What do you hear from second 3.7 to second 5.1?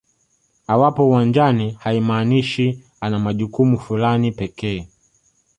fulani pekee